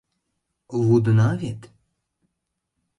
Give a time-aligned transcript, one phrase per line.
[0.85, 1.61] —Лудына вет?